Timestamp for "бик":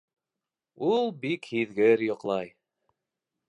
1.25-1.47